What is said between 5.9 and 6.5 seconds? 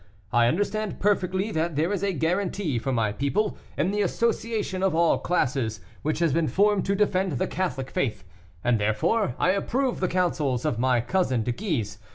which has been